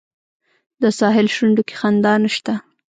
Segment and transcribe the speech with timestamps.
[0.81, 2.53] د ساحل شونډو کې خندا نشته